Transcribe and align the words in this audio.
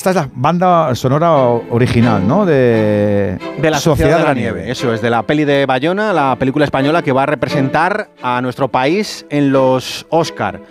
Esta 0.00 0.08
es 0.08 0.16
la 0.16 0.30
banda 0.32 0.94
sonora 0.94 1.30
original, 1.30 2.26
¿no? 2.26 2.46
De, 2.46 3.38
la 3.60 3.78
Sociedad, 3.78 4.20
de 4.20 4.24
la, 4.24 4.32
Nieve. 4.32 4.70
Eso 4.70 4.94
es, 4.94 5.02
de 5.02 5.10
la 5.10 5.24
peli 5.24 5.44
de 5.44 5.66
Bayona, 5.66 6.14
la 6.14 6.36
película 6.38 6.64
española 6.64 7.02
que 7.02 7.12
va 7.12 7.24
a 7.24 7.26
representar 7.26 8.08
a 8.22 8.40
nuestro 8.40 8.68
país 8.68 9.26
en 9.28 9.52
los 9.52 10.06
Oscar. 10.08 10.62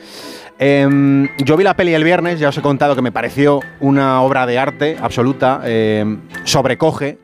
Em, 0.57 1.29
yo 1.45 1.57
vi 1.57 1.63
la 1.63 1.75
peli 1.75 1.93
el 1.93 2.03
viernes, 2.03 2.39
ya 2.39 2.49
os 2.49 2.57
he 2.57 2.63
contado 2.63 2.95
que 2.95 3.03
me 3.03 3.11
pareció 3.11 3.59
una 3.79 4.19
obra 4.23 4.47
de 4.47 4.57
arte 4.57 4.97
absoluta, 4.99 5.61
em, 5.63 6.21
sobrecoge, 6.43 7.19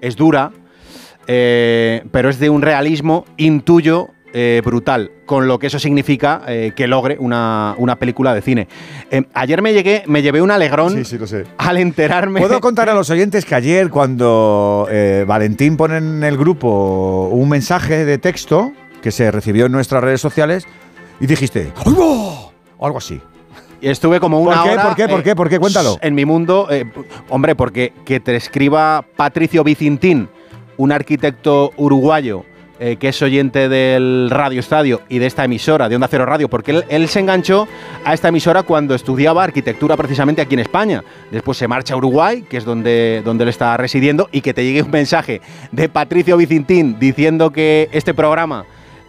es 0.00 0.16
dura, 0.16 0.50
eh, 1.26 2.06
pero 2.10 2.30
es 2.30 2.38
de 2.38 2.48
un 2.48 2.62
realismo, 2.62 3.26
intuyo, 3.36 4.08
eh, 4.36 4.62
brutal, 4.64 5.12
con 5.26 5.46
lo 5.46 5.60
que 5.60 5.68
eso 5.68 5.78
significa 5.78 6.42
eh, 6.48 6.72
que 6.74 6.88
logre 6.88 7.16
una, 7.20 7.76
película 8.00 8.34
de 8.34 8.42
cine. 8.42 8.66
Eh, 9.08 9.22
ayer 9.32 9.62
me 9.62 9.72
llegué, 9.72 10.02
me 10.06 10.22
llevé 10.22 10.42
un 10.42 10.50
alegrón 10.50 11.04
al 11.56 11.78
enterarme. 11.78 12.40
Puedo 12.40 12.60
contar 12.60 12.88
a 12.88 12.94
los 12.94 13.10
oyentes 13.10 13.44
que 13.44 13.54
ayer, 13.54 13.90
cuando 13.90 14.88
Valentín 15.24 15.76
pone 15.76 15.98
en 15.98 16.24
el 16.24 16.36
grupo 16.36 17.28
un 17.30 17.48
mensaje 17.48 18.04
de 18.04 18.18
texto 18.18 18.72
que 19.02 19.12
se 19.12 19.30
recibió 19.30 19.66
en 19.66 19.72
nuestras 19.72 20.02
redes 20.02 20.20
sociales, 20.20 20.66
y 21.20 21.28
dijiste, 21.28 21.72
¡Oigo! 21.84 22.52
O 22.76 22.86
algo 22.86 22.98
así. 22.98 23.20
Y 23.80 23.88
estuve 23.88 24.18
como 24.18 24.40
una 24.40 24.64
¿Por 24.64 24.70
qué? 24.72 24.76
¿Por 24.80 24.94
qué? 24.96 25.08
¿Por 25.08 25.22
qué? 25.22 25.36
¿Por 25.36 25.48
qué? 25.48 25.58
Cuéntalo. 25.60 25.96
En 26.02 26.16
mi 26.16 26.24
mundo, 26.24 26.66
hombre, 27.28 27.54
porque 27.54 27.92
que 28.04 28.18
te 28.18 28.34
escriba 28.34 29.04
Patricio 29.14 29.62
Vicintín, 29.62 30.28
un 30.76 30.90
arquitecto 30.90 31.70
uruguayo, 31.76 32.44
eh, 32.80 32.96
que 32.96 33.08
es 33.08 33.22
oyente 33.22 33.68
del 33.68 34.28
Radio 34.30 34.60
Estadio 34.60 35.02
y 35.08 35.18
de 35.18 35.26
esta 35.26 35.44
emisora, 35.44 35.88
de 35.88 35.94
Onda 35.94 36.08
Cero 36.08 36.26
Radio, 36.26 36.48
porque 36.48 36.82
él, 36.88 37.08
se 37.08 37.20
enganchó 37.20 37.68
a 38.04 38.14
esta 38.14 38.28
emisora 38.28 38.62
cuando 38.64 38.94
estudiaba 38.94 39.44
arquitectura 39.44 39.96
precisamente 39.96 40.42
aquí 40.42 40.54
en 40.54 40.60
España. 40.60 41.04
Después 41.30 41.56
se 41.56 41.68
marcha 41.68 41.94
a 41.94 41.96
Uruguay, 41.96 42.42
que 42.48 42.56
es 42.56 42.64
donde, 42.64 43.22
donde 43.24 43.44
él 43.44 43.48
está 43.48 43.76
residiendo, 43.76 44.28
y 44.32 44.40
que 44.40 44.54
te 44.54 44.64
llegue 44.64 44.82
un 44.82 44.90
mensaje 44.90 45.40
de 45.72 45.88
Patricio 45.88 46.36
Vicintín 46.36 46.98
diciendo 46.98 47.50
que 47.50 47.88
este 47.92 48.14
programa 48.14 48.64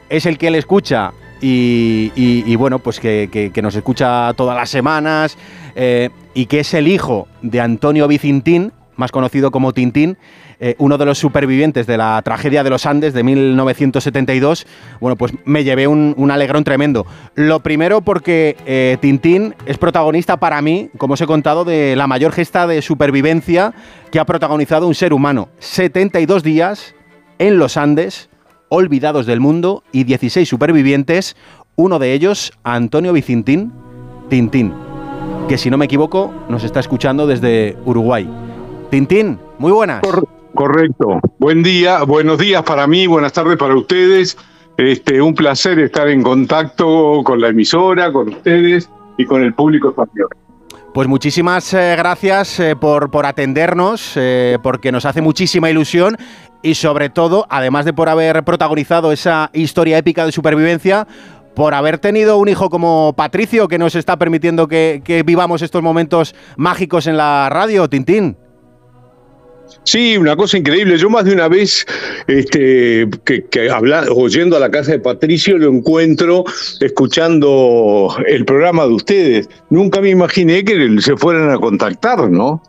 es 0.10 0.26
el 0.26 0.38
que 0.38 0.48
él 0.48 0.56
escucha 0.56 1.12
y, 1.42 2.56
bueno, 2.56 2.80
pues 2.80 3.00
que, 3.00 3.52
nos 3.62 3.76
escucha 3.76 4.34
todas 4.36 4.56
las 4.56 4.70
semanas 4.70 5.38
eh, 5.76 6.10
y 6.34 6.46
que 6.48 6.62
es 6.62 6.74
el 6.74 6.88
hijo 6.88 7.28
de 7.42 7.62
Antonio 7.62 8.08
Vicintín, 8.08 8.72
más 8.96 9.12
conocido 9.12 9.52
como 9.52 9.74
Tintín, 9.74 10.18
eh, 10.60 10.76
uno 10.78 10.98
de 10.98 11.06
los 11.06 11.18
supervivientes 11.18 11.88
de 11.88 11.98
la 11.98 12.22
tragedia 12.24 12.64
de 12.64 12.70
los 12.70 12.86
Andes 12.86 13.14
de 13.14 13.24
1972, 13.24 14.66
bueno, 15.00 15.16
pues 15.16 15.34
me 15.46 15.64
llevé 15.64 15.88
un, 15.88 16.32
alegrón 16.32 16.64
tremendo. 16.64 17.06
Lo 17.36 17.62
primero 17.62 18.02
porque 18.02 18.58
eh, 18.66 18.98
Tintín 19.00 19.56
es 19.66 19.78
protagonista 19.78 20.38
para 20.38 20.62
mí, 20.62 20.90
como 20.98 21.14
os 21.14 21.22
he 21.22 21.28
contado, 21.28 21.66
de 21.66 21.96
la 21.96 22.08
mayor 22.08 22.32
gesta 22.32 22.68
de 22.68 22.82
supervivencia 22.82 23.74
que 24.12 24.20
ha 24.20 24.26
protagonizado 24.26 24.88
un 24.88 24.96
ser 24.96 25.14
humano. 25.14 25.50
72 25.60 26.44
días 26.44 26.96
en 27.40 27.58
los 27.60 27.78
Andes, 27.78 28.30
olvidados 28.70 29.26
del 29.26 29.40
mundo, 29.40 29.84
y 29.92 30.04
16 30.04 30.48
supervivientes, 30.48 31.36
uno 31.76 32.00
de 32.00 32.14
ellos, 32.14 32.54
Antonio 32.64 33.14
Vicintín, 33.14 33.74
Tintín, 34.30 34.74
que 35.48 35.58
si 35.58 35.70
no 35.70 35.78
me 35.78 35.86
equivoco 35.86 36.34
nos 36.50 36.64
está 36.64 36.80
escuchando 36.80 37.28
desde 37.28 37.78
Uruguay. 37.86 38.28
Tintín, 38.90 39.40
muy 39.58 39.72
buenas. 39.72 40.02
Correcto. 40.56 41.20
Buen 41.38 41.64
día, 41.64 42.04
buenos 42.04 42.38
días 42.38 42.64
para 42.64 42.88
mí, 42.88 43.08
buenas 43.08 43.34
tardes 43.34 43.58
para 43.58 43.76
ustedes. 43.76 44.38
Este, 44.78 45.22
un 45.22 45.36
placer 45.36 45.78
estar 45.80 46.08
en 46.08 46.24
contacto 46.24 47.22
con 47.24 47.42
la 47.42 47.50
emisora, 47.50 48.12
con 48.12 48.30
ustedes 48.30 48.90
y 49.18 49.26
con 49.26 49.44
el 49.44 49.54
público 49.54 49.90
español. 49.90 50.30
Pues 50.94 51.10
muchísimas 51.10 51.74
eh, 51.74 51.96
gracias 51.98 52.58
eh, 52.62 52.76
por, 52.78 53.12
por, 53.12 53.26
atendernos, 53.26 54.14
eh, 54.16 54.58
porque 54.64 54.94
nos 54.94 55.06
hace 55.06 55.22
muchísima 55.22 55.70
ilusión 55.70 56.16
y 56.64 56.76
sobre 56.76 57.10
todo, 57.10 57.46
además 57.50 57.84
de 57.84 57.92
por 57.92 58.08
haber 58.08 58.44
protagonizado 58.46 59.12
esa 59.12 59.50
historia 59.52 59.98
épica 59.98 60.26
de 60.26 60.32
supervivencia, 60.32 61.06
por 61.54 61.74
haber 61.74 62.00
tenido 62.00 62.38
un 62.38 62.48
hijo 62.48 62.70
como 62.70 63.14
Patricio 63.14 63.68
que 63.68 63.78
nos 63.78 63.94
está 63.96 64.18
permitiendo 64.18 64.70
que, 64.70 65.02
que 65.04 65.24
vivamos 65.24 65.62
estos 65.62 65.84
momentos 65.84 66.34
mágicos 66.56 67.08
en 67.08 67.18
la 67.18 67.50
radio, 67.50 67.90
Tintín. 67.90 68.38
Sí, 69.84 70.18
una 70.18 70.36
cosa 70.36 70.58
increíble. 70.58 70.98
Yo 70.98 71.10
más 71.10 71.26
de 71.26 71.34
una 71.34 71.48
vez, 71.48 71.86
este, 72.28 73.08
que, 73.24 73.46
oyendo 74.16 74.58
a 74.58 74.60
la 74.60 74.72
casa 74.72 74.92
de 74.92 75.00
Patricio, 75.00 75.58
lo 75.58 75.70
encuentro 75.70 76.44
escuchando 76.80 78.16
el 78.28 78.46
programa 78.46 78.86
de 78.86 78.94
ustedes. 78.94 79.50
Nunca 79.70 80.02
me 80.02 80.10
imaginé 80.10 80.64
que 80.64 80.98
se 81.00 81.16
fueran 81.18 81.52
a 81.52 81.58
contactar, 81.58 82.30
¿no? 82.30 82.62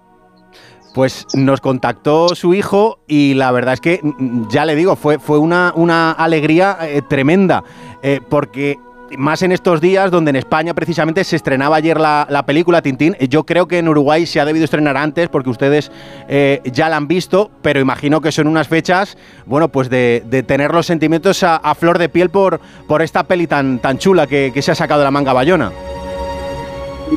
Pues 0.94 1.26
nos 1.34 1.60
contactó 1.60 2.34
su 2.34 2.54
hijo 2.54 3.00
y 3.06 3.34
la 3.34 3.52
verdad 3.52 3.74
es 3.74 3.80
que, 3.80 4.00
mm, 4.02 4.48
ya 4.48 4.64
le 4.64 4.74
digo, 4.74 4.96
fue, 4.96 5.18
fue 5.18 5.38
una, 5.38 5.72
una 5.76 6.12
alegría 6.12 6.78
eh, 6.82 7.02
tremenda, 7.06 7.64
eh, 8.02 8.20
porque 8.30 8.78
más 9.16 9.42
en 9.42 9.52
estos 9.52 9.80
días 9.80 10.10
donde 10.10 10.30
en 10.30 10.36
España 10.36 10.74
precisamente 10.74 11.24
se 11.24 11.36
estrenaba 11.36 11.76
ayer 11.76 11.98
la, 11.98 12.44
película 12.46 12.82
Tintín. 12.82 13.16
Yo 13.28 13.44
creo 13.44 13.66
que 13.68 13.78
en 13.78 13.88
Uruguay 13.88 14.26
se 14.26 14.40
ha 14.40 14.44
debido 14.44 14.64
estrenar 14.64 14.96
antes 14.96 15.28
porque 15.28 15.50
ustedes 15.50 15.90
eh, 16.28 16.60
ya 16.64 16.88
la 16.88 16.96
han 16.96 17.08
visto, 17.08 17.50
pero 17.62 17.80
imagino 17.80 18.20
que 18.20 18.32
son 18.32 18.46
unas 18.46 18.68
fechas, 18.68 19.16
bueno, 19.46 19.68
pues 19.68 19.90
de, 19.90 20.44
tener 20.46 20.72
los 20.72 20.86
sentimientos 20.86 21.42
a, 21.42 21.74
flor 21.74 21.98
de 21.98 22.08
piel 22.08 22.30
por, 22.30 22.60
por 22.86 23.02
esta 23.02 23.24
peli 23.24 23.46
tan, 23.46 23.78
tan 23.78 23.98
chula 23.98 24.26
que, 24.26 24.50
que 24.52 24.62
se 24.62 24.72
ha 24.72 24.74
sacado 24.74 25.00
de 25.00 25.04
la 25.04 25.10
manga 25.10 25.32
bayona. 25.32 25.72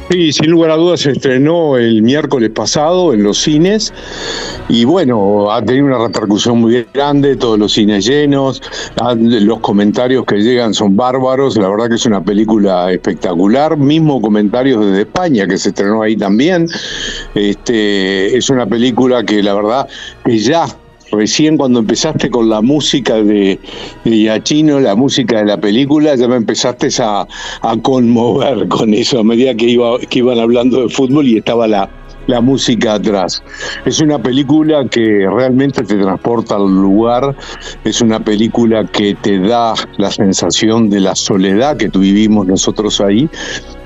Sí, 0.09 0.31
sin 0.31 0.51
lugar 0.51 0.71
a 0.71 0.75
dudas 0.75 1.01
se 1.01 1.11
estrenó 1.11 1.77
el 1.77 2.03
miércoles 2.03 2.51
pasado 2.51 3.13
en 3.13 3.23
los 3.23 3.39
cines. 3.39 3.91
Y 4.67 4.85
bueno, 4.85 5.51
ha 5.51 5.63
tenido 5.63 5.87
una 5.87 5.97
repercusión 5.97 6.59
muy 6.59 6.85
grande, 6.93 7.35
todos 7.35 7.57
los 7.57 7.73
cines 7.73 8.05
llenos, 8.05 8.61
los 9.15 9.59
comentarios 9.59 10.25
que 10.25 10.37
llegan 10.37 10.73
son 10.73 10.95
bárbaros, 10.95 11.57
la 11.57 11.69
verdad 11.69 11.89
que 11.89 11.95
es 11.95 12.05
una 12.05 12.23
película 12.23 12.91
espectacular, 12.91 13.77
mismo 13.77 14.21
comentarios 14.21 14.85
desde 14.85 15.01
España 15.01 15.47
que 15.47 15.57
se 15.57 15.69
estrenó 15.69 16.03
ahí 16.03 16.15
también, 16.15 16.67
este, 17.33 18.37
es 18.37 18.49
una 18.49 18.67
película 18.67 19.23
que 19.23 19.41
la 19.41 19.55
verdad 19.55 19.87
que 20.23 20.37
ya 20.37 20.67
recién 21.11 21.57
cuando 21.57 21.79
empezaste 21.79 22.29
con 22.29 22.49
la 22.49 22.61
música 22.61 23.15
de, 23.15 23.59
de 24.03 24.21
Yachino, 24.23 24.79
la 24.79 24.95
música 24.95 25.39
de 25.39 25.45
la 25.45 25.57
película, 25.59 26.15
ya 26.15 26.27
me 26.27 26.35
empezaste 26.35 26.89
a, 26.99 27.27
a 27.61 27.77
conmover 27.77 28.67
con 28.67 28.93
eso 28.93 29.19
a 29.19 29.23
medida 29.23 29.53
que, 29.55 29.65
iba, 29.65 29.99
que 29.99 30.19
iban 30.19 30.39
hablando 30.39 30.81
de 30.81 30.89
fútbol 30.89 31.27
y 31.27 31.37
estaba 31.37 31.67
la, 31.67 31.89
la 32.29 32.41
música 32.41 32.93
atrás. 32.93 33.41
Es 33.85 33.99
una 33.99 34.19
película 34.19 34.85
que 34.85 35.27
realmente 35.27 35.83
te 35.83 35.95
transporta 35.97 36.55
al 36.55 36.67
lugar, 36.67 37.35
es 37.83 38.01
una 38.01 38.19
película 38.19 38.85
que 38.85 39.15
te 39.15 39.39
da 39.39 39.73
la 39.97 40.11
sensación 40.11 40.91
de 40.91 40.99
la 40.99 41.15
soledad 41.15 41.75
que 41.75 41.89
vivimos 41.89 42.45
nosotros 42.45 43.01
ahí, 43.01 43.27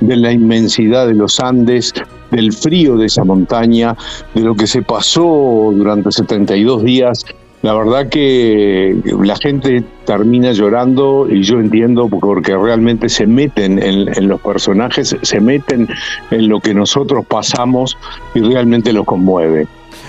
de 0.01 0.17
la 0.17 0.33
inmensidad 0.33 1.07
de 1.07 1.13
los 1.13 1.39
Andes, 1.39 1.93
del 2.31 2.51
frío 2.51 2.97
de 2.97 3.05
esa 3.05 3.23
montaña, 3.23 3.95
de 4.35 4.41
lo 4.41 4.55
que 4.55 4.67
se 4.67 4.81
pasó 4.81 5.71
durante 5.73 6.11
72 6.11 6.83
días 6.83 7.25
la 7.63 7.73
verdad 7.73 8.09
que 8.09 8.93
la 9.21 9.37
gente 9.37 9.83
termina 10.05 10.51
llorando 10.51 11.27
y 11.29 11.43
yo 11.43 11.61
entiendo 11.61 12.09
porque 12.09 12.57
realmente 12.57 13.07
se 13.07 13.25
meten 13.25 13.81
en, 13.81 14.27
los 14.27 14.41
personajes, 14.41 15.15
se 15.21 15.39
meten 15.39 15.87
en 16.29 16.49
lo 16.49 16.59
que 16.59 16.73
nosotros 16.73 17.25
pasamos 17.25 17.97
y 18.35 18.41
realmente 18.41 18.91
los 18.91 19.05
conmueve. 19.05 19.65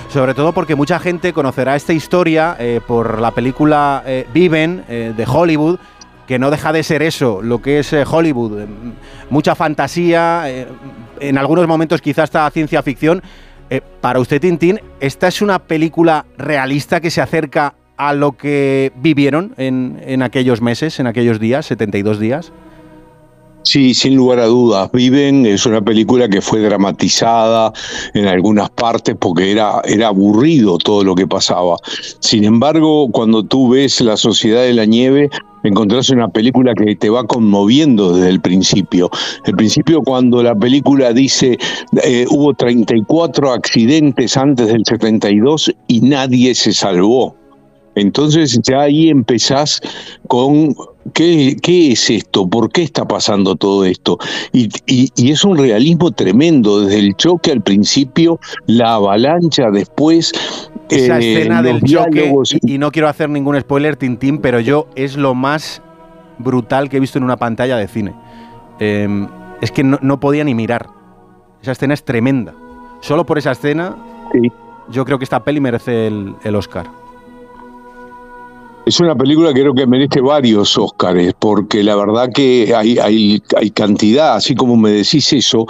Sobre 0.09 0.34
todo 0.34 0.53
porque 0.53 0.75
mucha 0.75 0.98
gente 0.98 1.32
conocerá 1.32 1.76
esta 1.76 1.92
historia 1.92 2.56
eh, 2.59 2.81
por 2.84 3.20
la 3.20 3.31
película 3.31 4.03
eh, 4.04 4.26
Viven 4.34 4.82
eh, 4.88 5.12
de 5.16 5.25
Hollywood, 5.25 5.78
que 6.26 6.41
no 6.41 6.50
deja 6.50 6.72
de 6.72 6.82
ser 6.82 7.03
eso, 7.03 7.41
lo 7.41 7.62
que 7.62 7.78
es 7.78 7.92
Hollywood. 7.92 8.65
Mucha 9.31 9.54
fantasía, 9.54 10.44
en 11.21 11.38
algunos 11.38 11.69
momentos 11.69 12.00
quizás 12.00 12.25
hasta 12.25 12.50
ciencia 12.50 12.82
ficción, 12.82 13.22
eh, 13.70 13.80
para 14.00 14.20
usted, 14.20 14.41
Tintín, 14.41 14.80
¿esta 15.00 15.28
es 15.28 15.42
una 15.42 15.59
película 15.59 16.27
realista 16.36 17.00
que 17.00 17.10
se 17.10 17.21
acerca 17.21 17.74
a 17.97 18.12
lo 18.12 18.33
que 18.33 18.92
vivieron 18.97 19.54
en, 19.56 20.00
en 20.04 20.22
aquellos 20.22 20.60
meses, 20.60 20.98
en 21.00 21.06
aquellos 21.06 21.41
días, 21.41 21.66
72 21.66 22.18
días? 22.18 22.53
Sí, 23.65 23.94
sin 23.94 24.15
lugar 24.15 24.41
a 24.41 24.44
dudas. 24.44 24.91
Viven 24.92 25.47
es 25.47 25.65
una 25.65 25.80
película 25.80 26.28
que 26.28 26.42
fue 26.42 26.60
dramatizada 26.60 27.72
en 28.12 28.27
algunas 28.27 28.68
partes 28.68 29.16
porque 29.18 29.53
era, 29.53 29.80
era 29.84 30.09
aburrido 30.09 30.77
todo 30.77 31.03
lo 31.03 31.15
que 31.15 31.27
pasaba. 31.27 31.78
Sin 32.21 32.44
embargo, 32.44 33.09
cuando 33.10 33.42
tú 33.42 33.71
ves 33.71 34.03
La 34.03 34.18
Sociedad 34.18 34.62
de 34.62 34.74
la 34.74 34.84
Nieve, 34.84 35.30
encontrás 35.69 36.11
una 36.11 36.28
película 36.28 36.75
que 36.75 36.95
te 36.97 37.11
va 37.11 37.25
conmoviendo 37.25 38.15
desde 38.15 38.31
el 38.31 38.41
principio. 38.41 39.11
El 39.45 39.55
principio 39.55 40.03
cuando 40.03 40.43
la 40.43 40.55
película 40.55 41.13
dice 41.13 41.59
eh, 42.03 42.27
hubo 42.31 42.55
34 42.55 43.53
accidentes 43.53 44.37
antes 44.37 44.69
del 44.69 44.84
72 44.84 45.75
y 45.89 46.01
nadie 46.01 46.55
se 46.55 46.72
salvó. 46.72 47.37
Entonces 47.95 48.61
ya 48.63 48.83
ahí 48.83 49.09
empezás 49.09 49.81
con 50.28 50.75
¿Qué, 51.12 51.56
¿Qué, 51.60 51.92
es 51.92 52.09
esto? 52.09 52.48
¿Por 52.48 52.71
qué 52.71 52.83
está 52.83 53.06
pasando 53.06 53.56
todo 53.56 53.84
esto? 53.84 54.18
Y, 54.53 54.71
y, 54.86 55.30
es 55.30 55.45
un 55.45 55.59
realismo 55.59 56.10
tremendo, 56.12 56.80
desde 56.80 56.98
el 56.98 57.15
choque 57.16 57.53
al 57.53 57.60
principio, 57.60 58.41
la 58.66 58.95
avalancha 58.95 59.71
después. 59.71 60.33
Esa 60.89 61.18
eh, 61.18 61.34
escena 61.34 61.62
del 61.62 61.83
choque, 61.83 62.33
y, 62.62 62.78
no 62.78 62.91
quiero 62.91 63.09
hacer 63.09 63.28
ningún 63.28 63.60
spoiler, 63.60 63.97
Tintín, 63.97 64.39
pero 64.39 64.60
yo 64.60 64.86
es 64.95 65.16
lo 65.16 65.34
más 65.34 65.83
brutal 66.39 66.89
que 66.89 66.97
he 66.97 67.01
visto 67.01 67.18
en 67.18 67.24
una 67.24 67.36
pantalla 67.36 67.77
de 67.77 67.86
cine. 67.86 68.15
Em, 68.78 69.28
es 69.60 69.71
que 69.71 69.84
no, 69.84 70.21
podía 70.21 70.45
ni 70.45 70.54
mirar. 70.54 70.89
Esa 71.62 71.72
escena 71.72 71.95
es 71.95 72.04
tremenda. 72.04 72.54
Solo 73.01 73.27
por 73.27 73.39
esa 73.39 73.53
escena, 73.53 73.97
yo 74.91 75.04
creo 75.04 75.18
que 75.18 75.24
esta 75.24 75.45
peli 75.45 75.60
merece 75.60 76.06
el, 76.06 76.34
el 76.45 76.56
Oscar. 76.56 77.03
Es 78.86 79.01
una 79.01 79.15
película 79.15 79.54
que 79.54 79.63
creo 79.63 79.75
que 79.75 79.86
merece 79.86 80.21
varios 80.21 80.77
Óscares, 80.77 81.33
porque 81.39 81.83
la 81.83 81.97
verdad 81.97 82.31
que 82.34 82.75
hay, 82.77 82.98
hay, 82.98 83.41
cantidad, 83.71 84.36
así 84.36 84.54
como 84.54 84.77
me 84.77 84.91
decís 84.91 85.33
eso, 85.33 85.66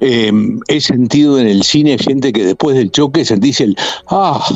eh, 0.00 0.30
he 0.68 0.80
sentido 0.80 1.40
en 1.40 1.48
el 1.48 1.64
cine 1.64 1.98
gente 1.98 2.32
que 2.32 2.44
después 2.44 2.76
del 2.76 2.92
choque 2.92 3.24
sentís 3.24 3.60
el, 3.60 3.76
ah, 4.08 4.46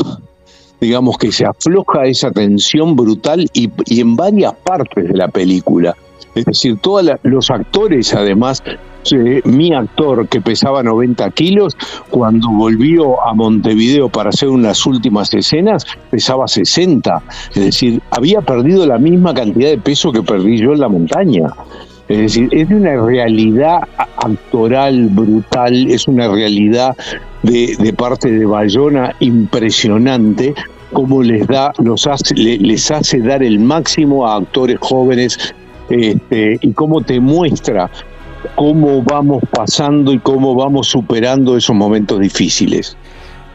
digamos 0.81 1.19
que 1.19 1.33
se 1.33 1.45
afloja 1.45 2.07
esa 2.07 2.31
tensión 2.31 2.95
brutal 2.95 3.49
y 3.55 4.01
en 4.01 4.15
varias 4.15 4.55
partes 4.65 5.09
de 5.09 5.17
la 5.17 5.27
película. 5.27 5.97
Es 6.35 6.45
decir, 6.45 6.79
todos 6.81 7.05
los 7.25 7.51
actores, 7.51 8.15
además, 8.15 8.63
mi 9.45 9.73
actor 9.73 10.29
que 10.29 10.41
pesaba 10.41 10.83
90 10.83 11.31
kilos, 11.31 11.77
cuando 12.11 12.49
volvió 12.51 13.23
a 13.27 13.35
Montevideo 13.35 14.09
para 14.09 14.31
hacer 14.31 14.49
unas 14.49 14.85
últimas 14.87 15.33
escenas, 15.35 15.87
pesaba 16.11 16.47
60. 16.47 17.23
Es 17.55 17.65
decir, 17.65 18.01
había 18.11 18.41
perdido 18.41 18.87
la 18.87 18.99
misma 18.99 19.35
cantidad 19.35 19.71
de 19.71 19.79
peso 19.79 20.13
que 20.13 20.23
perdí 20.23 20.59
yo 20.59 20.73
en 20.73 20.81
la 20.81 20.89
montaña. 20.89 21.51
Es 22.09 22.19
decir, 22.19 22.49
es 22.51 22.69
una 22.71 22.97
realidad 22.97 23.83
actoral 24.17 25.07
brutal, 25.11 25.89
es 25.89 26.09
una 26.09 26.27
realidad 26.27 26.97
de, 27.45 27.95
parte 27.97 28.31
de 28.31 28.45
Bayona 28.45 29.15
impresionante, 29.21 30.55
como 30.93 31.23
les 31.23 31.47
da, 31.47 31.73
los 31.79 32.09
les 32.35 32.91
hace 32.91 33.21
dar 33.21 33.45
el 33.45 33.61
máximo 33.61 34.27
a 34.27 34.37
actores 34.39 34.79
jóvenes 34.81 35.55
este, 35.89 36.59
y 36.61 36.73
cómo 36.73 37.01
te 37.01 37.21
muestra 37.21 37.89
cómo 38.55 39.03
vamos 39.03 39.43
pasando 39.51 40.13
y 40.13 40.19
cómo 40.19 40.55
vamos 40.55 40.89
superando 40.89 41.57
esos 41.57 41.77
momentos 41.77 42.19
difíciles. 42.21 42.97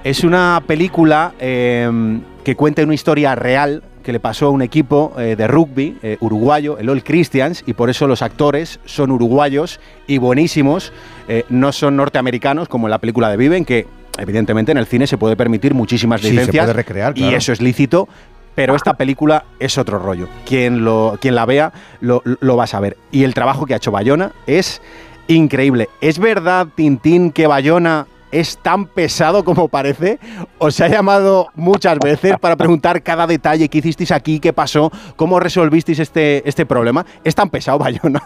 Es 0.04 0.24
una 0.24 0.62
película 0.66 1.34
em, 1.40 2.22
que 2.44 2.56
cuenta 2.56 2.84
una 2.84 2.94
historia 2.94 3.36
real 3.36 3.84
que 4.04 4.12
le 4.12 4.20
pasó 4.20 4.46
a 4.46 4.50
un 4.52 4.62
equipo 4.62 5.14
eh, 5.18 5.36
de 5.36 5.48
rugby 5.48 5.98
eh, 6.04 6.18
uruguayo, 6.20 6.78
el 6.78 6.90
All 6.90 7.04
Christians, 7.04 7.64
y 7.66 7.74
por 7.74 7.90
eso 7.90 8.06
los 8.06 8.22
actores 8.22 8.80
son 8.86 9.10
uruguayos 9.10 9.80
y 10.06 10.20
buenísimos, 10.20 10.94
eh, 11.28 11.44
no 11.50 11.72
son 11.72 11.96
norteamericanos 11.96 12.68
como 12.68 12.86
en 12.86 12.92
la 12.92 13.00
película 13.00 13.32
de 13.32 13.38
Viven, 13.38 13.66
que 13.66 13.88
evidentemente 14.20 14.72
en 14.72 14.78
el 14.78 14.86
cine 14.86 15.08
se 15.08 15.18
puede 15.18 15.36
permitir 15.36 15.74
muchísimas 15.74 16.24
licencias 16.24 16.76
recrear, 16.76 17.18
y 17.18 17.34
eso 17.34 17.52
es 17.52 17.62
lícito, 17.62 18.08
pero 18.56 18.76
esta 18.76 18.94
película 18.94 19.46
es 19.60 19.78
otro 19.78 20.00
rollo. 20.00 20.28
Quien, 20.46 20.84
lo, 20.84 21.18
quien 21.22 21.36
la 21.36 21.46
vea 21.46 21.74
lo, 22.00 22.22
lo 22.24 22.58
va 22.58 22.64
a 22.64 22.68
saber. 22.68 22.98
Y 23.12 23.24
el 23.24 23.34
trabajo 23.34 23.66
que 23.66 23.74
ha 23.74 23.78
hecho 23.78 23.92
Bayona 23.92 24.32
es 24.48 24.82
increíble. 25.28 25.90
¿Es 26.02 26.20
verdad, 26.20 26.68
Tintín, 26.76 27.32
que 27.32 27.48
Bayona 27.48 28.08
es 28.32 28.58
tan 28.58 28.86
pesado 28.86 29.44
como 29.44 29.68
parece? 29.68 30.20
¿Os 30.58 30.80
ha 30.82 30.88
llamado 30.88 31.48
muchas 31.56 32.00
veces 32.00 32.38
para 32.40 32.56
preguntar 32.56 33.04
cada 33.04 33.28
detalle? 33.28 33.70
¿Qué 33.70 33.80
hicisteis 33.80 34.12
aquí? 34.12 34.40
¿Qué 34.40 34.54
pasó? 34.54 34.92
¿Cómo 35.16 35.40
resolvisteis 35.40 36.00
este, 36.00 36.48
este 36.48 36.66
problema? 36.66 37.06
¿Es 37.24 37.36
tan 37.36 37.50
pesado 37.50 37.80
Bayona? 37.80 38.24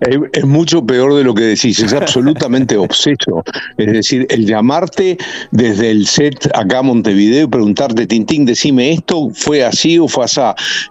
Es, 0.00 0.44
mucho 0.44 0.84
peor 0.84 1.14
de 1.14 1.24
lo 1.24 1.34
que 1.34 1.42
decís, 1.42 1.78
es 1.80 1.92
absolutamente 1.92 2.76
obseso. 2.76 3.44
Es 3.78 3.92
decir, 3.92 4.26
el 4.28 4.46
llamarte 4.46 5.16
desde 5.50 5.90
el 5.90 6.06
set 6.06 6.50
acá 6.54 6.78
a 6.78 6.82
Montevideo 6.82 7.44
y 7.44 7.48
preguntarte, 7.48 8.06
Tintín, 8.06 8.44
decime 8.44 8.92
esto, 8.92 9.30
fue 9.32 9.64
así 9.64 9.98
o 9.98 10.08
fue 10.08 10.24
así, 10.24 10.40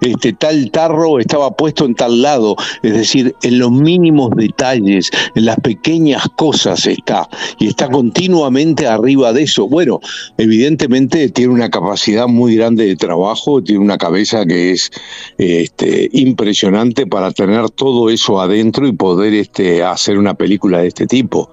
este 0.02 0.34
tal 0.34 0.72
tarro 0.72 1.20
estaba 1.20 1.52
puesto 1.52 1.86
en 1.86 1.96
tal 1.96 2.22
lado. 2.22 2.56
Es 2.82 2.94
decir, 2.94 3.36
en 3.44 3.60
los 3.60 3.72
mínimos 3.72 4.32
detalles, 4.36 5.12
en 5.36 5.46
las 5.46 5.58
pequeñas 5.58 6.24
cosas 6.38 6.88
está, 6.88 7.28
y 7.60 7.68
está 7.68 7.90
continuamente 7.90 8.88
arriba 8.88 9.34
de 9.34 9.44
eso. 9.44 9.68
Bueno, 9.68 10.00
evidentemente 10.38 11.30
tiene 11.30 11.54
una 11.54 11.70
capacidad 11.70 12.28
muy 12.28 12.56
grande 12.56 12.86
de 12.86 12.96
trabajo, 12.96 13.62
tiene 13.62 13.84
una 13.84 13.98
cabeza 13.98 14.46
que 14.46 14.72
es 14.72 14.90
este, 15.38 16.10
impresionante 16.14 17.06
para 17.06 17.32
tener 17.32 17.70
todo 17.70 18.10
eso 18.10 18.40
adentro 18.42 18.93
poder 18.94 19.34
este, 19.34 19.84
hacer 19.84 20.18
una 20.18 20.34
película 20.34 20.80
de 20.80 20.88
este 20.88 21.08
tipo. 21.08 21.50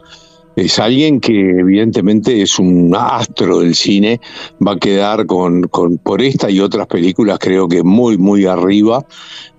Es 0.56 0.78
alguien 0.78 1.20
que 1.20 1.32
evidentemente 1.32 2.42
es 2.42 2.58
un 2.58 2.94
astro 2.94 3.60
del 3.60 3.75
cine, 3.75 4.20
va 4.66 4.72
a 4.72 4.78
quedar 4.78 5.26
con, 5.26 5.62
con 5.62 5.98
por 5.98 6.20
esta 6.20 6.50
y 6.50 6.60
otras 6.60 6.87
películas 6.87 7.38
creo 7.38 7.69
que 7.69 7.82
muy, 7.82 8.19
muy 8.19 8.46
arriba. 8.46 9.04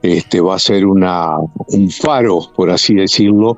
Este, 0.01 0.41
va 0.41 0.55
a 0.55 0.59
ser 0.59 0.85
una, 0.85 1.37
un 1.67 1.89
faro, 1.89 2.51
por 2.55 2.69
así 2.69 2.95
decirlo, 2.95 3.57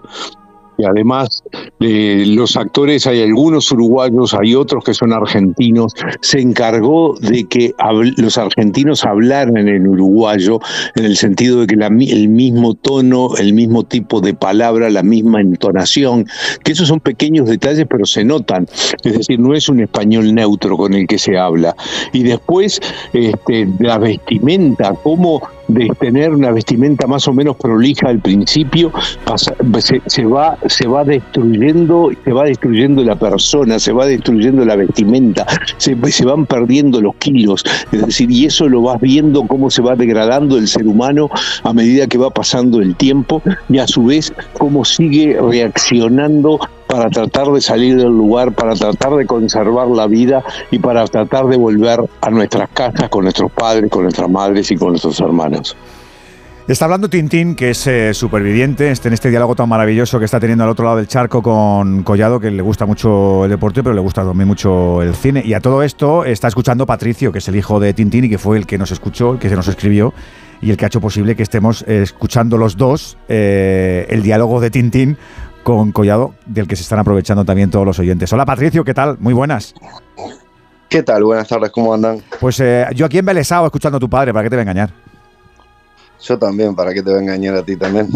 y 0.77 0.85
además 0.85 1.43
de 1.79 2.25
los 2.27 2.55
actores 2.57 3.07
hay 3.07 3.21
algunos 3.21 3.71
uruguayos, 3.71 4.33
hay 4.33 4.55
otros 4.55 4.83
que 4.83 4.93
son 4.93 5.13
argentinos, 5.13 5.93
se 6.21 6.39
encargó 6.39 7.15
de 7.19 7.43
que 7.45 7.73
los 8.17 8.37
argentinos 8.37 9.05
hablaran 9.05 9.67
en 9.67 9.87
uruguayo 9.87 10.59
en 10.95 11.05
el 11.05 11.17
sentido 11.17 11.61
de 11.61 11.67
que 11.67 11.75
el 11.75 12.29
mismo 12.29 12.73
tono, 12.75 13.29
el 13.37 13.53
mismo 13.53 13.83
tipo 13.83 14.21
de 14.21 14.33
palabra, 14.33 14.89
la 14.89 15.03
misma 15.03 15.41
entonación, 15.41 16.25
que 16.63 16.71
esos 16.71 16.87
son 16.87 16.99
pequeños 16.99 17.47
detalles 17.47 17.85
pero 17.89 18.05
se 18.05 18.23
notan, 18.23 18.67
es 19.03 19.17
decir, 19.17 19.39
no 19.39 19.53
es 19.53 19.69
un 19.69 19.81
español 19.81 20.33
neutro 20.33 20.77
con 20.77 20.93
el 20.93 21.07
que 21.07 21.17
se 21.17 21.37
habla. 21.37 21.75
Y 22.11 22.23
después 22.23 22.79
este, 23.13 23.67
la 23.79 23.97
vestimenta, 23.97 24.95
cómo 25.03 25.41
de 25.67 25.89
tener 25.99 26.31
una 26.31 26.51
vestimenta 26.51 27.07
más 27.07 27.27
o 27.27 27.33
menos 27.33 27.55
prolija 27.55 28.09
al 28.09 28.19
principio, 28.19 28.91
se, 30.07 30.25
va, 30.25 30.57
se 30.67 30.87
va 30.87 31.03
destruyendo, 31.03 32.11
se 32.23 32.31
va 32.31 32.45
destruyendo 32.45 33.03
la 33.03 33.15
persona, 33.15 33.79
se 33.79 33.91
va 33.91 34.05
destruyendo 34.05 34.65
la 34.65 34.75
vestimenta, 34.75 35.45
se, 35.77 35.95
se 36.11 36.25
van 36.25 36.45
perdiendo 36.45 37.01
los 37.01 37.15
kilos, 37.15 37.63
es 37.91 38.05
decir, 38.05 38.31
y 38.31 38.45
eso 38.45 38.67
lo 38.67 38.81
vas 38.81 38.99
viendo 39.01 39.45
cómo 39.47 39.69
se 39.69 39.81
va 39.81 39.95
degradando 39.95 40.57
el 40.57 40.67
ser 40.67 40.87
humano 40.87 41.29
a 41.63 41.73
medida 41.73 42.07
que 42.07 42.17
va 42.17 42.29
pasando 42.29 42.81
el 42.81 42.95
tiempo 42.95 43.41
y 43.69 43.79
a 43.79 43.87
su 43.87 44.05
vez 44.05 44.33
cómo 44.57 44.85
sigue 44.85 45.37
reaccionando 45.39 46.59
para 46.93 47.09
tratar 47.09 47.47
de 47.47 47.59
salir 47.59 47.97
del 47.97 48.15
lugar, 48.15 48.51
para 48.51 48.75
tratar 48.75 49.15
de 49.15 49.25
conservar 49.25 49.87
la 49.87 50.05
vida 50.05 50.43
y 50.69 50.77
para 50.77 51.03
tratar 51.07 51.47
de 51.47 51.57
volver 51.57 51.99
a 52.21 52.29
nuestras 52.29 52.69
casas 52.69 53.09
con 53.09 53.23
nuestros 53.23 53.51
padres, 53.51 53.89
con 53.89 54.03
nuestras 54.03 54.29
madres 54.29 54.69
y 54.69 54.75
con 54.75 54.89
nuestros 54.89 55.19
hermanos. 55.19 55.75
Está 56.67 56.85
hablando 56.85 57.09
Tintín, 57.09 57.55
que 57.55 57.71
es 57.71 57.87
eh, 57.87 58.13
superviviente, 58.13 58.91
está 58.91 59.07
en 59.07 59.15
este 59.15 59.31
diálogo 59.31 59.55
tan 59.55 59.67
maravilloso 59.67 60.19
que 60.19 60.25
está 60.25 60.39
teniendo 60.39 60.65
al 60.65 60.69
otro 60.69 60.85
lado 60.85 60.97
del 60.97 61.07
charco 61.07 61.41
con 61.41 62.03
Collado, 62.03 62.39
que 62.39 62.51
le 62.51 62.61
gusta 62.61 62.85
mucho 62.85 63.45
el 63.45 63.49
deporte, 63.49 63.81
pero 63.81 63.95
le 63.95 64.01
gusta 64.01 64.23
también 64.23 64.47
mucho 64.47 65.01
el 65.01 65.15
cine. 65.15 65.41
Y 65.43 65.55
a 65.55 65.61
todo 65.61 65.81
esto 65.81 66.23
está 66.23 66.47
escuchando 66.47 66.85
Patricio, 66.85 67.31
que 67.31 67.39
es 67.39 67.47
el 67.47 67.55
hijo 67.55 67.79
de 67.79 67.95
Tintín 67.95 68.25
y 68.25 68.29
que 68.29 68.37
fue 68.37 68.59
el 68.59 68.67
que 68.67 68.77
nos 68.77 68.91
escuchó, 68.91 69.39
que 69.39 69.49
se 69.49 69.55
nos 69.55 69.67
escribió 69.67 70.13
y 70.61 70.69
el 70.69 70.77
que 70.77 70.85
ha 70.85 70.87
hecho 70.89 71.01
posible 71.01 71.35
que 71.35 71.43
estemos 71.43 71.81
escuchando 71.87 72.57
los 72.57 72.77
dos 72.77 73.17
eh, 73.27 74.05
el 74.09 74.21
diálogo 74.21 74.61
de 74.61 74.69
Tintín 74.69 75.17
con 75.63 75.91
Collado, 75.91 76.35
del 76.45 76.67
que 76.67 76.75
se 76.75 76.83
están 76.83 76.99
aprovechando 76.99 77.45
también 77.45 77.71
todos 77.71 77.85
los 77.85 77.97
oyentes. 77.99 78.31
Hola 78.33 78.45
Patricio, 78.45 78.83
¿qué 78.83 78.93
tal? 78.93 79.17
Muy 79.19 79.33
buenas. 79.33 79.73
¿Qué 80.89 81.01
tal? 81.01 81.23
Buenas 81.23 81.47
tardes, 81.47 81.71
¿cómo 81.71 81.93
andan? 81.93 82.21
Pues 82.39 82.59
eh, 82.59 82.85
yo 82.93 83.05
aquí 83.05 83.17
en 83.17 83.25
Belesao 83.25 83.65
escuchando 83.65 83.97
a 83.97 83.99
tu 83.99 84.09
padre, 84.09 84.31
¿para 84.31 84.43
qué 84.43 84.49
te 84.49 84.55
voy 84.55 84.59
a 84.61 84.63
engañar? 84.63 84.91
Yo 86.21 86.37
también, 86.37 86.75
¿para 86.75 86.93
qué 86.93 87.01
te 87.01 87.09
voy 87.09 87.19
a 87.19 87.21
engañar 87.23 87.55
a 87.55 87.63
ti 87.63 87.75
también? 87.75 88.09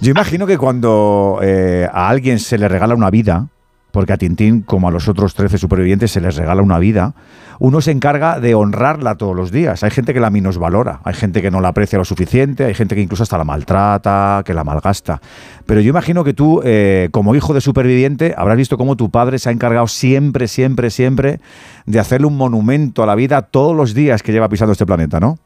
Yo 0.00 0.10
imagino 0.10 0.46
que 0.46 0.58
cuando 0.58 1.38
eh, 1.42 1.88
a 1.90 2.08
alguien 2.08 2.38
se 2.38 2.58
le 2.58 2.68
regala 2.68 2.94
una 2.94 3.10
vida, 3.10 3.46
porque 3.92 4.14
a 4.14 4.16
Tintín, 4.16 4.62
como 4.62 4.88
a 4.88 4.90
los 4.90 5.06
otros 5.06 5.34
13 5.34 5.58
supervivientes, 5.58 6.10
se 6.10 6.20
les 6.20 6.34
regala 6.34 6.62
una 6.62 6.78
vida, 6.78 7.14
uno 7.58 7.80
se 7.80 7.92
encarga 7.92 8.40
de 8.40 8.54
honrarla 8.54 9.16
todos 9.16 9.36
los 9.36 9.52
días. 9.52 9.84
Hay 9.84 9.90
gente 9.90 10.12
que 10.12 10.20
la 10.20 10.30
valora, 10.58 11.00
hay 11.04 11.14
gente 11.14 11.42
que 11.42 11.50
no 11.50 11.60
la 11.60 11.68
aprecia 11.68 11.98
lo 11.98 12.04
suficiente, 12.04 12.64
hay 12.64 12.74
gente 12.74 12.94
que 12.94 13.02
incluso 13.02 13.22
hasta 13.22 13.38
la 13.38 13.44
maltrata, 13.44 14.42
que 14.44 14.54
la 14.54 14.64
malgasta. 14.64 15.20
Pero 15.66 15.80
yo 15.80 15.90
imagino 15.90 16.24
que 16.24 16.34
tú, 16.34 16.60
eh, 16.64 17.08
como 17.12 17.36
hijo 17.36 17.54
de 17.54 17.60
superviviente, 17.60 18.34
habrás 18.36 18.56
visto 18.56 18.76
cómo 18.76 18.96
tu 18.96 19.10
padre 19.10 19.38
se 19.38 19.50
ha 19.50 19.52
encargado 19.52 19.86
siempre, 19.86 20.48
siempre, 20.48 20.90
siempre 20.90 21.40
de 21.86 22.00
hacerle 22.00 22.26
un 22.26 22.36
monumento 22.36 23.02
a 23.02 23.06
la 23.06 23.14
vida 23.14 23.42
todos 23.42 23.76
los 23.76 23.94
días 23.94 24.22
que 24.22 24.32
lleva 24.32 24.48
pisando 24.48 24.72
este 24.72 24.86
planeta, 24.86 25.20
¿no? 25.20 25.38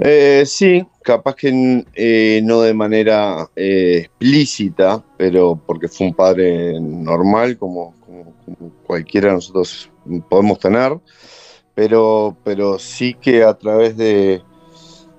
Eh, 0.00 0.44
sí, 0.46 0.86
capaz 1.02 1.34
que 1.34 1.84
eh, 1.94 2.40
no 2.44 2.60
de 2.60 2.72
manera 2.72 3.50
eh, 3.56 4.02
explícita, 4.04 5.04
pero 5.16 5.60
porque 5.66 5.88
fue 5.88 6.06
un 6.06 6.14
padre 6.14 6.80
normal, 6.80 7.58
como, 7.58 7.94
cualquiera 8.86 9.28
de 9.28 9.34
nosotros 9.34 9.90
podemos 10.28 10.58
tener, 10.60 10.98
pero, 11.74 12.36
pero 12.44 12.78
sí 12.78 13.14
que 13.14 13.42
a 13.42 13.54
través 13.54 13.96
de, 13.96 14.40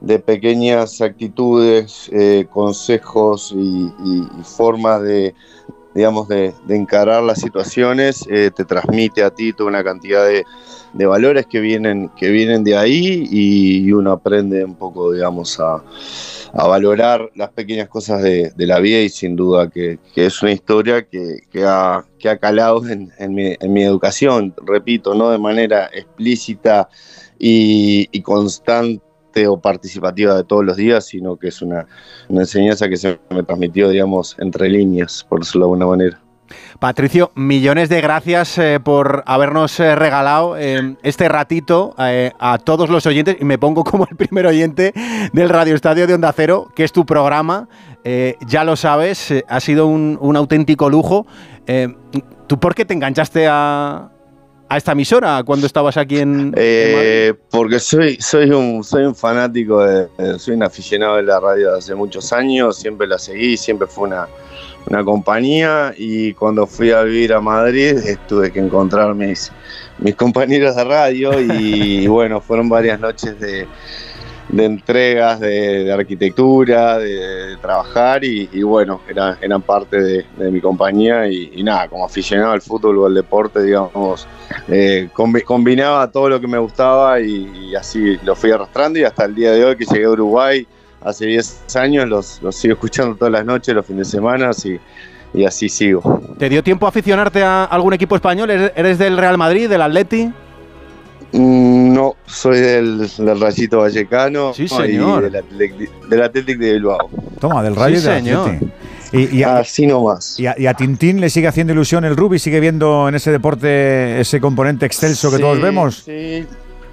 de 0.02 0.20
pequeñas 0.20 1.02
actitudes, 1.02 2.10
eh, 2.14 2.48
consejos 2.50 3.54
y, 3.56 3.92
formas 4.44 5.02
de, 5.04 5.36
digamos, 6.00 6.30
de, 6.30 6.54
encarar 6.70 7.22
las 7.24 7.42
situaciones, 7.42 8.26
eh, 8.30 8.52
te 8.56 8.64
transmite 8.64 9.22
a 9.22 9.32
ti 9.32 9.52
toda 9.52 9.70
una 9.70 9.84
cantidad 9.84 10.26
de, 10.26 10.46
valores 11.06 11.46
que 11.46 11.60
vienen, 11.60 12.10
que 12.16 12.30
vienen 12.30 12.64
de 12.64 12.78
ahí 12.78 13.28
y, 13.30 13.92
uno 13.92 14.14
aprende 14.14 14.64
un 14.64 14.76
poco, 14.76 15.12
digamos, 15.12 15.60
a, 15.60 15.84
valorar 16.54 17.30
las 17.36 17.50
pequeñas 17.50 17.90
cosas 17.90 18.24
de, 18.24 18.54
la 18.56 18.80
vida 18.80 19.02
y 19.02 19.10
sin 19.10 19.36
duda 19.36 19.70
que, 19.70 20.00
es 20.16 20.42
una 20.42 20.54
historia 20.54 21.06
que, 21.06 21.42
ha, 21.66 22.06
que 22.18 22.30
ha 22.30 22.38
calado 22.38 22.82
en 22.88 23.34
mi 23.34 23.84
educación, 23.84 24.56
repito, 24.66 25.14
no 25.16 25.32
de 25.32 25.38
manera 25.38 25.90
explícita 25.94 26.88
y, 27.38 28.22
constante 28.22 29.04
o 29.48 29.60
participativa 29.60 30.36
de 30.36 30.44
todos 30.44 30.66
los 30.66 30.78
días, 30.78 31.06
sino 31.06 31.38
que 31.38 31.48
es 31.50 31.62
una, 31.62 31.86
enseñanza 32.30 32.90
que 32.90 32.98
se 32.98 33.20
me 33.30 33.44
transmitió, 33.44 33.90
digamos, 33.90 34.36
entre 34.40 34.70
líneas, 34.70 35.26
por 35.28 35.40
decirlo 35.40 35.66
de 35.66 35.72
alguna 35.74 35.86
manera. 35.86 36.20
Patricio, 36.80 37.32
millones 37.36 37.90
de 37.90 38.02
gracias 38.02 38.58
eh, 38.58 38.80
por 38.84 39.24
habernos 39.28 39.80
eh, 39.80 39.96
regalado 39.96 40.58
eh, 40.58 40.96
este 41.04 41.30
ratito 41.30 41.94
a 41.98 42.58
todos 42.58 42.90
los 42.90 43.06
oyentes, 43.06 43.38
y 43.40 43.46
me 43.46 43.60
pongo 43.60 43.84
como 43.86 44.08
el 44.10 44.16
primer 44.16 44.48
oyente 44.48 44.94
del 45.32 45.50
Radio 45.50 45.76
Estadio 45.76 46.08
de 46.08 46.16
Onda 46.16 46.34
Cero, 46.36 46.72
que 46.76 46.84
es 46.84 46.92
tu 46.92 47.06
programa. 47.06 47.68
ya 48.48 48.64
lo 48.64 48.76
sabes, 48.76 49.32
ha 49.48 49.60
sido 49.60 49.86
un, 49.88 50.18
un 50.20 50.36
auténtico 50.36 50.90
lujo. 50.90 51.28
¿Tú 52.48 52.60
por 52.60 52.74
qué 52.74 52.84
te 52.84 52.96
enganchaste 52.96 53.48
a, 53.48 54.10
a 54.70 54.78
esta 54.78 54.92
emisora 54.92 55.42
cuando 55.44 55.66
estabas 55.66 55.98
aquí 55.98 56.20
en, 56.20 56.54
eh, 56.56 57.34
porque 57.50 57.80
soy 57.80 58.18
soy 58.22 58.52
un 58.52 58.84
soy 58.84 59.04
un 59.04 59.16
fanático 59.16 59.84
de, 59.84 60.08
soy 60.38 60.54
un 60.54 60.64
aficionado 60.64 61.16
de 61.16 61.24
la 61.24 61.40
radio 61.40 61.74
hace 61.76 61.96
muchos 61.96 62.32
años 62.32 62.78
siempre 62.78 63.08
la 63.08 63.18
seguí 63.18 63.58
siempre 63.58 63.88
fue 63.88 64.08
una 64.08 64.28
una 64.86 65.04
compañía 65.04 65.94
y 65.98 66.34
cuando 66.34 66.68
fui 66.68 66.92
a 66.92 67.02
vivir 67.02 67.34
a 67.34 67.42
Madrid 67.42 67.98
tuve 68.28 68.52
que 68.52 68.60
encontrar 68.60 69.16
mis 69.16 69.52
mis 69.98 70.16
compañeros 70.16 70.76
de 70.76 70.84
radio 70.84 71.32
y 71.42 72.06
bueno 72.08 72.40
fueron 72.40 72.70
varias 72.70 73.00
noches 73.00 73.40
de 73.40 73.68
de 74.50 74.66
entregas 74.66 75.40
de, 75.40 75.92
arquitectura, 75.92 76.98
de, 76.98 77.58
trabajar 77.62 78.24
y, 78.24 78.62
bueno, 78.64 79.02
eran, 79.08 79.62
parte 79.62 80.02
de, 80.02 80.52
mi 80.52 80.60
compañía 80.60 81.28
y, 81.28 81.62
nada, 81.64 81.88
como 81.88 82.06
aficionado 82.06 82.52
al 82.52 82.62
fútbol 82.62 82.98
o 83.00 83.06
al 83.06 83.14
deporte, 83.14 83.62
digamos, 83.62 84.28
eh, 84.68 85.10
combinaba 85.14 86.10
todo 86.12 86.30
lo 86.30 86.42
que 86.42 86.48
me 86.48 86.58
gustaba 86.58 87.20
y, 87.20 87.76
así 87.76 88.18
lo 88.24 88.36
fui 88.36 88.52
arrastrando 88.52 89.00
y 89.00 89.04
hasta 89.04 89.26
el 89.26 89.36
día 89.36 89.52
de 89.52 89.64
hoy 89.64 89.76
que 89.76 89.86
llegué 89.86 90.06
a 90.06 90.10
Uruguay 90.10 90.68
hace 91.02 91.28
10 91.28 91.76
años, 91.78 92.08
los, 92.10 92.42
los 92.42 92.56
sigo 92.56 92.74
escuchando 92.74 93.16
todas 93.16 93.32
las 93.32 93.46
noches, 93.46 93.74
los 93.74 93.86
fines 93.86 94.12
de 94.12 94.18
semana 94.18 94.52
y, 94.66 94.80
y 95.34 95.46
así 95.46 95.70
sigo. 95.70 96.22
¿Te 96.38 96.50
dio 96.50 96.64
tiempo 96.64 96.86
a 96.86 96.90
aficionarte 96.90 97.44
a 97.44 97.66
algún 97.66 97.94
equipo 97.94 98.16
español? 98.16 98.50
¿Eres 98.50 98.98
del 98.98 99.18
Real 99.18 99.38
Madrid, 99.38 99.70
del 99.70 99.82
Atleti? 99.82 100.32
Mm, 101.32 101.79
no, 102.00 102.16
soy 102.26 102.60
del, 102.60 103.10
del 103.18 103.42
Rayito 103.42 103.80
Vallecano 103.80 104.54
sí, 104.54 104.70
señor. 104.70 105.26
y 105.26 106.08
del 106.10 106.22
Atlético 106.22 106.64
de 106.64 106.74
Bilbao. 106.74 107.10
Toma, 107.40 107.62
del 107.62 107.76
Rayo 107.76 107.98
sí, 107.98 108.04
señor. 108.04 108.58
Y, 109.12 109.44
Así 109.44 109.88
nomás. 109.88 110.40
Y 110.40 110.46
a, 110.46 110.56
y 110.58 110.68
a, 110.68 110.76
Tintín 110.76 111.20
le 111.20 111.30
sigue 111.30 111.48
haciendo 111.48 111.74
ilusión 111.74 112.06
el 112.06 112.16
rugby, 112.16 112.40
sigue 112.40 112.60
viendo 112.60 113.10
en 113.10 113.16
ese 113.16 113.32
deporte 113.32 114.22
ese 114.22 114.40
componente 114.40 114.86
excelso 114.86 115.32
que 115.32 115.40
todos 115.40 115.60
vemos. 115.60 116.04
Sí, 116.06 116.46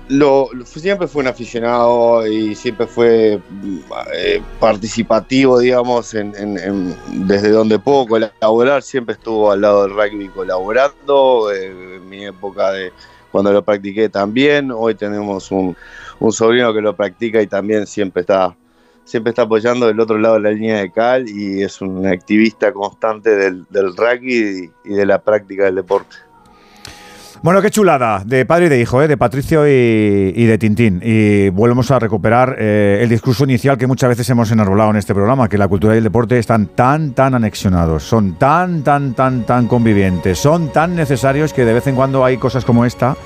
lo, 0.08 0.48
siempre 0.64 1.06
fue 1.06 1.22
un 1.22 1.28
aficionado 1.28 2.26
y 2.26 2.54
siempre 2.54 2.86
fue 2.86 3.38
eh, 4.14 4.42
participativo, 4.58 5.60
digamos, 5.60 6.14
en, 6.14 6.96
desde 7.26 7.50
donde 7.50 7.78
puedo 7.78 8.06
colaborar. 8.06 8.82
Siempre 8.82 9.14
estuvo 9.14 9.52
al 9.52 9.60
lado 9.60 9.82
del 9.82 9.92
rugby 9.92 10.28
colaborando. 10.28 11.52
Eh, 11.52 11.96
en 11.96 12.08
mi 12.08 12.24
época 12.24 12.72
de 12.72 12.92
cuando 13.30 13.52
lo 13.52 13.62
practiqué 13.62 14.08
también. 14.08 14.70
Hoy 14.70 14.94
tenemos 14.94 15.50
un, 15.50 15.76
sobrino 16.30 16.72
que 16.72 16.80
lo 16.80 16.94
practica 16.96 17.40
y 17.42 17.46
también 17.46 17.86
siempre 17.86 18.22
está, 18.22 18.56
siempre 19.04 19.30
está 19.30 19.42
apoyando 19.42 19.86
del 19.86 20.00
otro 20.00 20.18
lado 20.18 20.34
de 20.34 20.40
la 20.40 20.50
línea 20.50 20.78
de 20.78 20.90
cal 20.90 21.28
y 21.28 21.62
es 21.62 21.80
un 21.80 22.06
activista 22.06 22.72
constante 22.72 23.30
del, 23.36 23.66
rugby 23.96 24.70
y, 24.84 24.88
de 24.88 25.06
la 25.06 25.20
práctica 25.20 25.64
del 25.64 25.76
deporte. 25.76 26.16
Bueno, 27.46 27.62
qué 27.62 27.70
chulada, 27.70 28.24
de 28.26 28.44
padre 28.44 28.66
y 28.66 28.68
de 28.70 28.80
hijo, 28.80 29.00
¿eh? 29.00 29.06
de 29.06 29.16
Patricio 29.16 29.68
y, 29.68 30.46
de 30.46 30.58
Tintín. 30.58 31.00
Y 31.00 31.48
volvemos 31.50 31.88
a 31.92 32.00
recuperar 32.00 32.56
eh, 32.58 32.98
el 33.02 33.08
discurso 33.08 33.44
inicial 33.44 33.78
que 33.78 33.86
muchas 33.86 34.08
veces 34.08 34.28
hemos 34.30 34.50
enarbolado 34.50 34.90
en 34.90 34.96
este 34.96 35.14
programa, 35.14 35.48
que 35.48 35.56
la 35.56 35.68
cultura 35.68 35.94
y 35.94 35.98
el 35.98 36.02
deporte 36.02 36.40
están 36.40 36.66
tan, 36.66 37.12
tan 37.12 37.36
anexionados, 37.36 38.02
son 38.02 38.34
tan, 38.34 38.82
tan, 38.82 39.14
tan, 39.14 39.46
tan 39.46 39.68
convivientes, 39.68 40.40
son 40.40 40.72
tan 40.72 40.96
necesarios 40.96 41.52
que 41.52 41.64
de 41.64 41.74
vez 41.74 41.86
en 41.86 41.94
cuando 41.94 42.24
hay 42.24 42.36
cosas 42.36 42.64
como 42.64 42.84
esta 42.84 43.16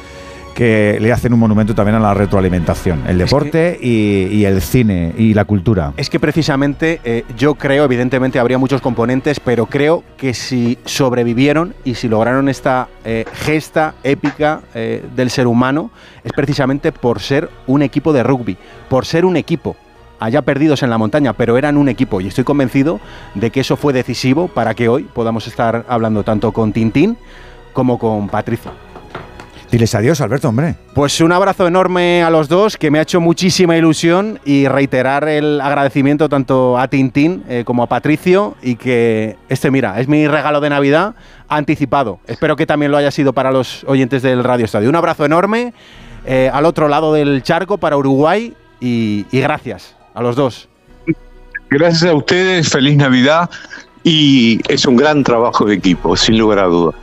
que 0.54 0.98
le 1.00 1.12
hacen 1.12 1.32
un 1.32 1.38
monumento 1.38 1.74
también 1.74 1.96
a 1.96 2.00
la 2.00 2.14
retroalimentación, 2.14 3.04
el 3.06 3.18
deporte 3.18 3.78
y, 3.80 4.44
el 4.44 4.60
cine 4.62 5.14
y 5.16 5.34
la 5.34 5.44
cultura. 5.44 5.92
Es 5.96 6.10
que 6.10 6.20
precisamente 6.20 7.00
eh, 7.04 7.24
yo 7.36 7.54
creo, 7.54 7.84
evidentemente 7.84 8.38
habría 8.38 8.58
muchos 8.58 8.80
componentes, 8.80 9.40
pero 9.40 9.66
creo 9.66 10.02
que 10.16 10.34
si 10.34 10.78
sobrevivieron 10.84 11.74
y 11.84 11.94
si 11.94 12.08
lograron 12.08 12.48
esta 12.48 12.88
eh, 13.04 13.24
gesta 13.32 13.94
épica 14.02 14.62
eh, 14.74 15.04
del 15.14 15.30
ser 15.30 15.46
humano, 15.46 15.90
es 16.24 16.32
precisamente 16.32 16.92
por 16.92 17.20
ser 17.20 17.50
un 17.66 17.82
equipo 17.82 18.12
de 18.12 18.22
rugby, 18.22 18.56
por 18.88 19.06
ser 19.06 19.24
un 19.24 19.36
equipo 19.36 19.76
allá 20.18 20.42
perdidos 20.42 20.82
en 20.82 20.90
la 20.90 20.98
montaña, 20.98 21.32
pero 21.32 21.56
eran 21.56 21.76
un 21.76 21.88
equipo 21.88 22.20
y 22.20 22.28
estoy 22.28 22.44
convencido 22.44 23.00
de 23.34 23.50
que 23.50 23.60
eso 23.60 23.76
fue 23.76 23.92
decisivo 23.92 24.48
para 24.48 24.74
que 24.74 24.88
hoy 24.88 25.04
podamos 25.04 25.46
estar 25.46 25.84
hablando 25.88 26.22
tanto 26.22 26.52
con 26.52 26.72
Tintín 26.72 27.16
como 27.72 27.98
con 27.98 28.28
Patricio. 28.28 28.89
Diles 29.70 29.94
adiós, 29.94 30.20
Alberto, 30.20 30.48
hombre. 30.48 30.74
Pues 30.94 31.20
un 31.20 31.30
abrazo 31.30 31.68
enorme 31.68 32.24
a 32.24 32.30
los 32.30 32.48
dos, 32.48 32.76
que 32.76 32.90
me 32.90 32.98
ha 32.98 33.02
hecho 33.02 33.20
muchísima 33.20 33.76
ilusión 33.76 34.40
y 34.44 34.66
reiterar 34.66 35.28
el 35.28 35.60
agradecimiento 35.60 36.28
tanto 36.28 36.76
a 36.76 36.88
Tintín 36.88 37.44
eh, 37.48 37.62
como 37.64 37.84
a 37.84 37.86
Patricio 37.86 38.56
y 38.62 38.74
que 38.74 39.36
este, 39.48 39.70
mira, 39.70 40.00
es 40.00 40.08
mi 40.08 40.26
regalo 40.26 40.60
de 40.60 40.70
Navidad 40.70 41.14
anticipado. 41.48 42.18
Espero 42.26 42.56
que 42.56 42.66
también 42.66 42.90
lo 42.90 42.98
haya 42.98 43.12
sido 43.12 43.32
para 43.32 43.52
los 43.52 43.84
oyentes 43.84 44.22
del 44.22 44.42
Radio 44.42 44.64
Estadio. 44.64 44.88
Un 44.88 44.96
abrazo 44.96 45.24
enorme 45.24 45.72
eh, 46.26 46.50
al 46.52 46.64
otro 46.64 46.88
lado 46.88 47.12
del 47.12 47.44
charco 47.44 47.78
para 47.78 47.96
Uruguay 47.96 48.52
y, 48.80 49.24
y 49.30 49.40
gracias 49.40 49.94
a 50.14 50.22
los 50.22 50.34
dos. 50.34 50.68
Gracias 51.70 52.10
a 52.10 52.14
ustedes, 52.14 52.68
feliz 52.68 52.96
Navidad 52.96 53.48
y 54.02 54.60
es 54.68 54.84
un 54.84 54.96
gran 54.96 55.22
trabajo 55.22 55.64
de 55.64 55.74
equipo, 55.74 56.16
sin 56.16 56.38
lugar 56.38 56.58
a 56.58 56.64
dudas. 56.64 56.96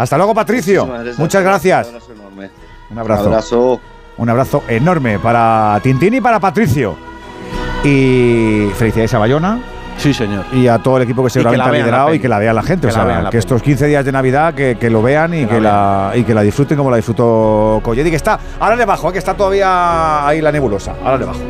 Hasta 0.00 0.16
luego, 0.16 0.34
Patricio. 0.34 0.88
Muchas 1.18 1.42
gracias. 1.42 1.88
Un 1.88 1.94
abrazo 1.94 2.12
enorme. 2.12 2.50
Un 2.90 2.98
abrazo. 2.98 3.80
Un 4.16 4.28
abrazo 4.30 4.64
enorme 4.66 5.18
para 5.18 5.78
Tintín 5.82 6.14
y 6.14 6.20
para 6.22 6.40
Patricio. 6.40 6.96
Y 7.84 8.70
felicidades 8.76 9.12
a 9.12 9.18
Bayona. 9.18 9.60
Sí, 9.98 10.14
señor. 10.14 10.46
Y 10.52 10.68
a 10.68 10.78
todo 10.78 10.96
el 10.96 11.02
equipo 11.02 11.22
que 11.22 11.28
seguramente 11.28 11.68
ha 11.68 11.72
liderado 11.72 12.14
y 12.14 12.18
que 12.18 12.28
la 12.28 12.38
vea 12.38 12.54
la 12.54 12.62
gente. 12.62 12.86
o 12.86 12.90
sea, 12.90 13.28
que 13.30 13.36
estos 13.36 13.62
15 13.62 13.88
días 13.88 14.02
de 14.02 14.12
Navidad 14.12 14.54
que, 14.54 14.90
lo 14.90 15.02
vean 15.02 15.34
y 15.34 15.44
que, 15.44 15.60
la, 15.60 16.12
y 16.14 16.24
que 16.24 16.32
la 16.32 16.40
disfruten 16.40 16.78
como 16.78 16.90
la 16.90 16.96
disfrutó 16.96 17.80
Coyedi, 17.82 18.08
que 18.08 18.16
está, 18.16 18.40
ahora 18.58 18.76
le 18.76 18.86
bajo, 18.86 19.10
eh, 19.10 19.12
que 19.12 19.18
está 19.18 19.34
todavía 19.34 20.26
ahí 20.26 20.40
la 20.40 20.50
nebulosa. 20.50 20.94
Ahora 21.04 21.18
le 21.18 21.24
bajo. 21.26 21.40